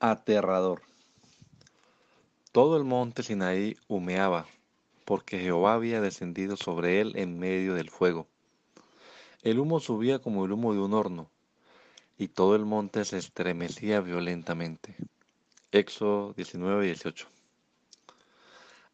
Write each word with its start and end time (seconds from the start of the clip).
Aterrador. 0.00 0.82
Todo 2.52 2.76
el 2.76 2.84
monte 2.84 3.24
Sinaí 3.24 3.76
humeaba, 3.88 4.46
porque 5.04 5.40
Jehová 5.40 5.74
había 5.74 6.00
descendido 6.00 6.56
sobre 6.56 7.00
él 7.00 7.14
en 7.16 7.40
medio 7.40 7.74
del 7.74 7.90
fuego. 7.90 8.28
El 9.42 9.58
humo 9.58 9.80
subía 9.80 10.20
como 10.20 10.44
el 10.44 10.52
humo 10.52 10.72
de 10.72 10.78
un 10.78 10.94
horno, 10.94 11.28
y 12.16 12.28
todo 12.28 12.54
el 12.54 12.64
monte 12.64 13.04
se 13.04 13.18
estremecía 13.18 14.00
violentamente. 14.00 14.94
Éxodo 15.72 16.32
19 16.34 16.86
18. 16.86 17.26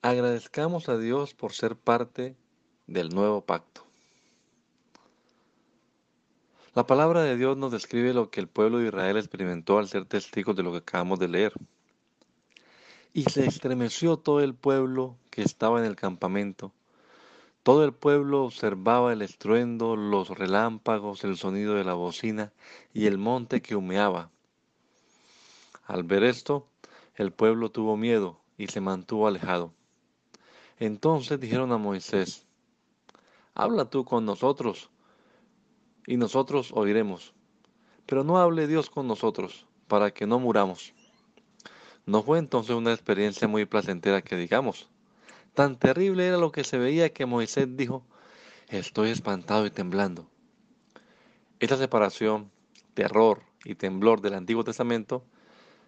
Agradezcamos 0.00 0.88
a 0.88 0.96
Dios 0.96 1.34
por 1.34 1.52
ser 1.52 1.76
parte 1.76 2.34
del 2.86 3.10
nuevo 3.10 3.42
pacto. 3.42 3.83
La 6.74 6.88
palabra 6.88 7.22
de 7.22 7.36
Dios 7.36 7.56
nos 7.56 7.70
describe 7.70 8.12
lo 8.12 8.30
que 8.30 8.40
el 8.40 8.48
pueblo 8.48 8.78
de 8.78 8.88
Israel 8.88 9.16
experimentó 9.16 9.78
al 9.78 9.86
ser 9.86 10.06
testigos 10.06 10.56
de 10.56 10.64
lo 10.64 10.72
que 10.72 10.78
acabamos 10.78 11.20
de 11.20 11.28
leer. 11.28 11.52
Y 13.12 13.22
se 13.30 13.46
estremeció 13.46 14.16
todo 14.16 14.40
el 14.40 14.54
pueblo 14.54 15.16
que 15.30 15.42
estaba 15.42 15.78
en 15.78 15.84
el 15.84 15.94
campamento. 15.94 16.72
Todo 17.62 17.84
el 17.84 17.92
pueblo 17.92 18.42
observaba 18.42 19.12
el 19.12 19.22
estruendo, 19.22 19.94
los 19.94 20.30
relámpagos, 20.30 21.22
el 21.22 21.36
sonido 21.36 21.74
de 21.74 21.84
la 21.84 21.94
bocina 21.94 22.52
y 22.92 23.06
el 23.06 23.18
monte 23.18 23.62
que 23.62 23.76
humeaba. 23.76 24.30
Al 25.84 26.02
ver 26.02 26.24
esto, 26.24 26.66
el 27.14 27.30
pueblo 27.32 27.70
tuvo 27.70 27.96
miedo 27.96 28.40
y 28.58 28.66
se 28.66 28.80
mantuvo 28.80 29.28
alejado. 29.28 29.72
Entonces 30.80 31.38
dijeron 31.38 31.70
a 31.70 31.78
Moisés, 31.78 32.44
Habla 33.54 33.84
tú 33.84 34.04
con 34.04 34.24
nosotros, 34.24 34.90
y 36.06 36.16
nosotros 36.16 36.70
oiremos. 36.74 37.34
Pero 38.06 38.24
no 38.24 38.38
hable 38.38 38.66
Dios 38.66 38.90
con 38.90 39.06
nosotros, 39.06 39.66
para 39.88 40.12
que 40.12 40.26
no 40.26 40.38
muramos. 40.38 40.94
No 42.06 42.22
fue 42.22 42.38
entonces 42.38 42.76
una 42.76 42.92
experiencia 42.92 43.48
muy 43.48 43.64
placentera 43.64 44.22
que 44.22 44.36
digamos. 44.36 44.88
Tan 45.54 45.78
terrible 45.78 46.26
era 46.26 46.36
lo 46.36 46.52
que 46.52 46.64
se 46.64 46.78
veía 46.78 47.12
que 47.12 47.26
Moisés 47.26 47.76
dijo, 47.76 48.04
estoy 48.68 49.10
espantado 49.10 49.64
y 49.66 49.70
temblando. 49.70 50.28
Esta 51.60 51.76
separación, 51.76 52.50
terror 52.92 53.42
y 53.64 53.74
temblor 53.74 54.20
del 54.20 54.34
Antiguo 54.34 54.64
Testamento 54.64 55.24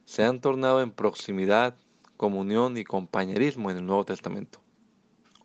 se 0.07 0.25
han 0.25 0.41
tornado 0.41 0.81
en 0.81 0.93
proximidad, 0.93 1.77
comunión 2.17 2.77
y 2.79 2.85
compañerismo 2.85 3.71
en 3.71 3.79
el 3.79 3.87
Nuevo 3.87 4.05
Testamento. 4.05 4.61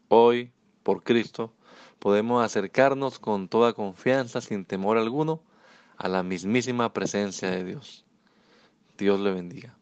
Hoy, 0.08 0.52
por 0.84 1.04
Cristo, 1.04 1.54
podemos 2.02 2.44
acercarnos 2.44 3.20
con 3.20 3.48
toda 3.48 3.74
confianza, 3.74 4.42
sin 4.42 4.66
temor 4.66 4.98
alguno, 4.98 5.40
a 5.98 6.08
la 6.08 6.24
mismísima 6.24 6.92
presencia 6.92 7.52
de 7.52 7.64
Dios. 7.64 8.04
Dios 8.98 9.20
le 9.20 9.32
bendiga. 9.32 9.76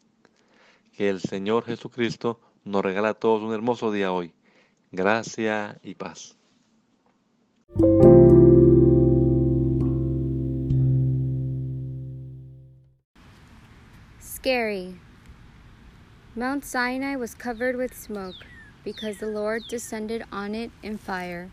Que 0.97 1.09
el 1.09 1.21
Señor 1.21 1.63
Jesucristo 1.63 2.41
nos 2.65 2.83
regala 2.83 3.09
a 3.09 3.13
todos 3.13 3.41
un 3.41 3.53
hermoso 3.53 3.89
día 3.89 4.11
hoy. 4.11 4.33
Gracia 4.91 5.79
y 5.81 5.95
paz. 5.95 6.35
Scary. 14.19 14.99
Mount 16.35 16.65
Sinai 16.65 17.15
was 17.15 17.33
covered 17.33 17.77
with 17.77 17.93
smoke 17.93 18.35
because 18.83 19.19
the 19.19 19.27
Lord 19.27 19.61
descended 19.69 20.25
on 20.33 20.53
it 20.53 20.71
in 20.83 20.97
fire. 20.97 21.49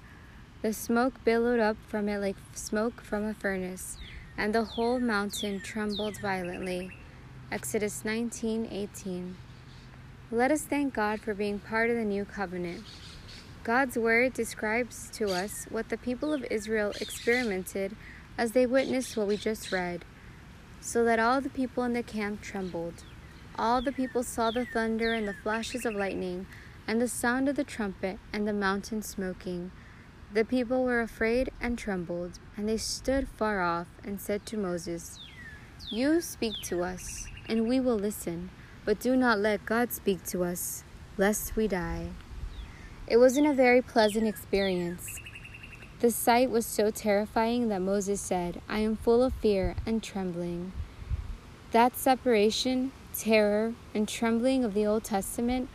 The 0.66 0.72
smoke 0.72 1.22
billowed 1.22 1.60
up 1.60 1.76
from 1.86 2.08
it 2.08 2.18
like 2.18 2.34
smoke 2.52 3.00
from 3.00 3.24
a 3.24 3.34
furnace, 3.34 3.98
and 4.36 4.52
the 4.52 4.64
whole 4.64 4.98
mountain 4.98 5.60
trembled 5.60 6.18
violently. 6.18 6.90
Exodus 7.52 8.02
19:18. 8.04 9.36
Let 10.32 10.50
us 10.50 10.62
thank 10.62 10.92
God 10.92 11.20
for 11.20 11.34
being 11.34 11.60
part 11.60 11.88
of 11.90 11.94
the 11.94 12.04
new 12.04 12.24
covenant. 12.24 12.82
God's 13.62 13.96
word 13.96 14.32
describes 14.32 15.08
to 15.10 15.26
us 15.26 15.66
what 15.70 15.88
the 15.88 15.96
people 15.96 16.32
of 16.32 16.44
Israel 16.50 16.92
experimented 17.00 17.94
as 18.36 18.50
they 18.50 18.66
witnessed 18.66 19.16
what 19.16 19.28
we 19.28 19.36
just 19.36 19.70
read. 19.70 20.04
So 20.80 21.04
that 21.04 21.20
all 21.20 21.40
the 21.40 21.48
people 21.48 21.84
in 21.84 21.92
the 21.92 22.02
camp 22.02 22.42
trembled. 22.42 23.04
All 23.56 23.80
the 23.80 23.92
people 23.92 24.24
saw 24.24 24.50
the 24.50 24.66
thunder 24.66 25.12
and 25.12 25.28
the 25.28 25.40
flashes 25.44 25.86
of 25.86 25.94
lightning, 25.94 26.48
and 26.88 27.00
the 27.00 27.06
sound 27.06 27.48
of 27.48 27.54
the 27.54 27.62
trumpet, 27.62 28.18
and 28.32 28.48
the 28.48 28.52
mountain 28.52 29.00
smoking. 29.00 29.70
The 30.32 30.44
people 30.44 30.82
were 30.84 31.00
afraid 31.00 31.50
and 31.60 31.78
trembled, 31.78 32.38
and 32.56 32.68
they 32.68 32.76
stood 32.76 33.28
far 33.28 33.62
off 33.62 33.86
and 34.04 34.20
said 34.20 34.44
to 34.46 34.56
Moses, 34.56 35.20
You 35.90 36.20
speak 36.20 36.54
to 36.64 36.82
us, 36.82 37.28
and 37.48 37.68
we 37.68 37.78
will 37.78 37.96
listen, 37.96 38.50
but 38.84 38.98
do 38.98 39.16
not 39.16 39.38
let 39.38 39.64
God 39.64 39.92
speak 39.92 40.24
to 40.26 40.44
us, 40.44 40.82
lest 41.16 41.54
we 41.54 41.68
die. 41.68 42.08
It 43.06 43.18
wasn't 43.18 43.46
a 43.46 43.54
very 43.54 43.80
pleasant 43.80 44.26
experience. 44.26 45.20
The 46.00 46.10
sight 46.10 46.50
was 46.50 46.66
so 46.66 46.90
terrifying 46.90 47.68
that 47.68 47.80
Moses 47.80 48.20
said, 48.20 48.60
I 48.68 48.80
am 48.80 48.96
full 48.96 49.22
of 49.22 49.32
fear 49.34 49.76
and 49.86 50.02
trembling. 50.02 50.72
That 51.70 51.96
separation, 51.96 52.92
terror, 53.16 53.74
and 53.94 54.08
trembling 54.08 54.64
of 54.64 54.74
the 54.74 54.86
Old 54.86 55.04
Testament 55.04 55.68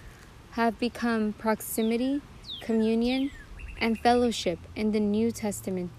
have 0.51 0.77
become 0.77 1.33
proximity, 1.33 2.21
communion, 2.61 3.31
and 3.81 3.99
fellowship 3.99 4.59
in 4.75 4.91
the 4.91 4.99
New 4.99 5.31
Testament. 5.31 5.89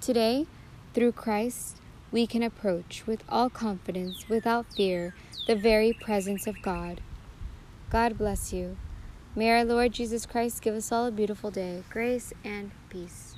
Today, 0.00 0.46
through 0.92 1.12
Christ, 1.12 1.76
we 2.10 2.26
can 2.26 2.42
approach 2.42 3.06
with 3.06 3.22
all 3.28 3.48
confidence, 3.48 4.28
without 4.28 4.66
fear, 4.74 5.14
the 5.46 5.54
very 5.54 5.92
presence 5.92 6.46
of 6.46 6.60
God. 6.60 7.00
God 7.88 8.18
bless 8.18 8.52
you. 8.52 8.76
May 9.36 9.50
our 9.52 9.64
Lord 9.64 9.92
Jesus 9.92 10.26
Christ 10.26 10.60
give 10.60 10.74
us 10.74 10.90
all 10.90 11.06
a 11.06 11.12
beautiful 11.12 11.50
day, 11.50 11.84
grace 11.88 12.32
and 12.44 12.72
peace. 12.90 13.36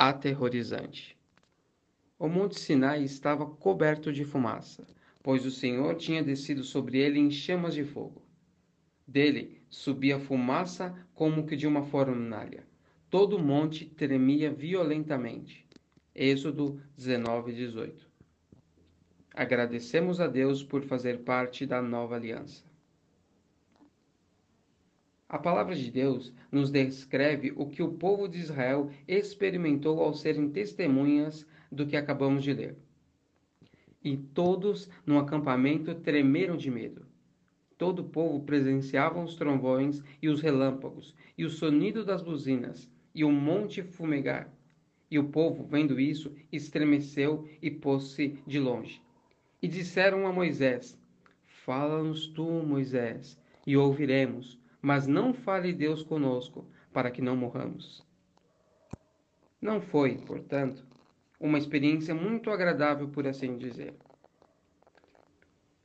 Aterrorizante. 0.00 1.14
O 2.22 2.28
monte 2.28 2.60
Sinai 2.60 3.02
estava 3.02 3.44
coberto 3.44 4.12
de 4.12 4.24
fumaça, 4.24 4.86
pois 5.24 5.44
o 5.44 5.50
Senhor 5.50 5.96
tinha 5.96 6.22
descido 6.22 6.62
sobre 6.62 6.98
ele 6.98 7.18
em 7.18 7.32
chamas 7.32 7.74
de 7.74 7.82
fogo. 7.82 8.22
Dele 9.04 9.60
subia 9.68 10.20
fumaça 10.20 10.96
como 11.16 11.44
que 11.44 11.56
de 11.56 11.66
uma 11.66 11.82
fornalha. 11.82 12.64
Todo 13.10 13.34
o 13.34 13.42
monte 13.42 13.86
tremia 13.86 14.52
violentamente. 14.52 15.66
Êxodo 16.14 16.80
19, 16.96 17.54
18. 17.54 18.08
Agradecemos 19.34 20.20
a 20.20 20.28
Deus 20.28 20.62
por 20.62 20.84
fazer 20.84 21.24
parte 21.24 21.66
da 21.66 21.82
nova 21.82 22.14
aliança. 22.14 22.62
A 25.28 25.40
palavra 25.40 25.74
de 25.74 25.90
Deus 25.90 26.32
nos 26.52 26.70
descreve 26.70 27.52
o 27.56 27.66
que 27.66 27.82
o 27.82 27.94
povo 27.94 28.28
de 28.28 28.38
Israel 28.38 28.92
experimentou 29.08 30.00
ao 30.00 30.14
serem 30.14 30.48
testemunhas 30.50 31.44
do 31.72 31.86
que 31.86 31.96
acabamos 31.96 32.44
de 32.44 32.52
ler. 32.52 32.76
E 34.04 34.16
todos 34.16 34.90
no 35.06 35.18
acampamento 35.18 35.94
tremeram 35.94 36.56
de 36.56 36.70
medo. 36.70 37.06
Todo 37.78 38.00
o 38.00 38.08
povo 38.08 38.44
presenciava 38.44 39.22
os 39.22 39.34
trovões 39.34 40.02
e 40.20 40.28
os 40.28 40.40
relâmpagos, 40.40 41.14
e 41.36 41.44
o 41.44 41.50
sonido 41.50 42.04
das 42.04 42.22
buzinas, 42.22 42.88
e 43.14 43.24
o 43.24 43.32
monte 43.32 43.82
fumegar. 43.82 44.52
E 45.10 45.18
o 45.18 45.24
povo, 45.24 45.64
vendo 45.64 45.98
isso, 45.98 46.34
estremeceu 46.50 47.48
e 47.60 47.70
pôs-se 47.70 48.38
de 48.46 48.58
longe. 48.58 49.02
E 49.60 49.68
disseram 49.68 50.26
a 50.26 50.32
Moisés: 50.32 50.98
Fala-nos 51.64 52.26
tu, 52.28 52.44
Moisés, 52.44 53.38
e 53.66 53.76
ouviremos, 53.76 54.58
mas 54.80 55.06
não 55.06 55.32
fale 55.32 55.72
Deus 55.72 56.02
conosco, 56.02 56.66
para 56.92 57.10
que 57.10 57.22
não 57.22 57.36
morramos. 57.36 58.04
Não 59.60 59.80
foi, 59.80 60.16
portanto, 60.16 60.84
uma 61.42 61.58
experiência 61.58 62.14
muito 62.14 62.50
agradável, 62.50 63.08
por 63.08 63.26
assim 63.26 63.58
dizer. 63.58 63.92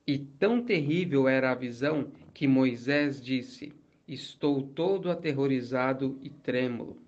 E 0.05 0.19
tão 0.19 0.63
terrível 0.63 1.27
era 1.27 1.51
a 1.51 1.55
visão 1.55 2.11
que 2.31 2.47
Moisés 2.47 3.19
disse: 3.19 3.73
Estou 4.07 4.61
todo 4.61 5.09
aterrorizado 5.09 6.17
e 6.21 6.29
trêmulo. 6.29 7.01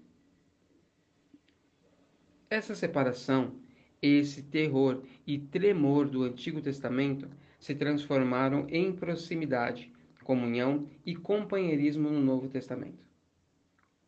Essa 2.50 2.74
separação, 2.74 3.54
esse 4.02 4.42
terror 4.42 5.04
e 5.28 5.38
tremor 5.38 6.10
do 6.10 6.24
Antigo 6.24 6.60
Testamento 6.60 7.30
se 7.60 7.76
transformaram 7.76 8.66
em 8.68 8.92
proximidade, 8.92 9.94
comunhão 10.24 10.88
e 11.06 11.16
companheirismo 11.16 12.10
no 12.10 12.20
Novo 12.20 12.50
Testamento. 12.50 13.06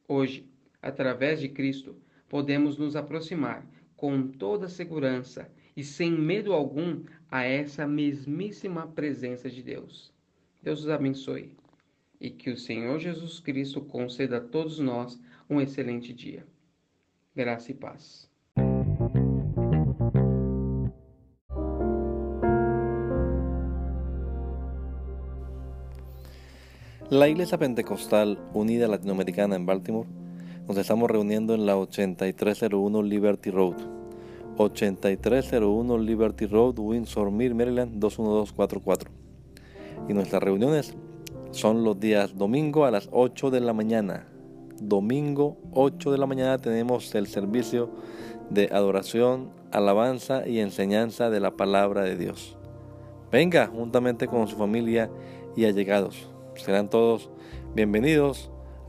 Hoje, 0.07 0.49
através 0.81 1.39
de 1.39 1.47
Cristo, 1.47 1.95
podemos 2.27 2.77
nos 2.77 2.95
aproximar 2.95 3.63
com 4.01 4.27
toda 4.27 4.67
segurança 4.67 5.47
e 5.77 5.83
sem 5.83 6.11
medo 6.11 6.53
algum 6.53 7.03
a 7.29 7.43
essa 7.43 7.85
mesmíssima 7.85 8.87
presença 8.87 9.47
de 9.47 9.61
Deus. 9.61 10.11
Deus 10.59 10.79
os 10.79 10.89
abençoe 10.89 11.51
e 12.19 12.31
que 12.31 12.49
o 12.49 12.57
Senhor 12.57 12.97
Jesus 12.97 13.39
Cristo 13.39 13.79
conceda 13.79 14.37
a 14.37 14.41
todos 14.41 14.79
nós 14.79 15.21
um 15.47 15.61
excelente 15.61 16.11
dia. 16.13 16.47
Graça 17.35 17.71
e 17.71 17.75
paz. 17.75 18.27
La 27.11 27.29
Iglesia 27.29 27.59
Pentecostal 27.59 28.49
Unida 28.55 28.87
Latinoamericana 28.87 29.55
en 29.55 29.63
Baltimore 29.63 30.20
nos 30.67 30.77
estamos 30.77 31.09
reuniendo 31.09 31.53
en 31.53 31.65
la 31.65 31.77
8301 31.77 33.03
Liberty 33.03 33.51
Road. 33.51 33.75
8301 34.57 35.97
Liberty 35.97 36.45
Road, 36.45 36.79
Windsor 36.79 37.31
Mill, 37.31 37.55
Maryland 37.55 37.99
21244. 37.99 39.11
Y 40.07 40.13
nuestras 40.13 40.43
reuniones 40.43 40.95
son 41.51 41.83
los 41.83 41.99
días 41.99 42.37
domingo 42.37 42.85
a 42.85 42.91
las 42.91 43.09
8 43.11 43.51
de 43.51 43.59
la 43.59 43.73
mañana. 43.73 44.27
Domingo 44.81 45.57
8 45.73 46.11
de 46.11 46.17
la 46.17 46.25
mañana 46.25 46.57
tenemos 46.57 47.13
el 47.15 47.27
servicio 47.27 47.89
de 48.49 48.69
adoración, 48.71 49.49
alabanza 49.71 50.47
y 50.47 50.59
enseñanza 50.59 51.29
de 51.29 51.39
la 51.39 51.51
palabra 51.51 52.03
de 52.03 52.17
Dios. 52.17 52.57
Venga 53.31 53.67
juntamente 53.67 54.27
con 54.27 54.47
su 54.47 54.57
familia 54.57 55.09
y 55.55 55.65
allegados. 55.65 56.29
Serán 56.55 56.89
todos 56.89 57.29
bienvenidos 57.75 58.51